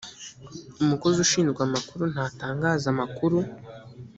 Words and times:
umukozi 0.83 1.17
ushinzwe 1.25 1.59
amakuru 1.67 2.03
ntatangaza 2.13 2.85
amakuru 2.93 3.37